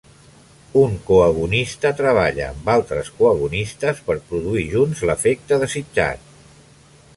[0.83, 6.29] Un coagonista treballa amb altres coagonistes per produir junts l'efecte desitjat.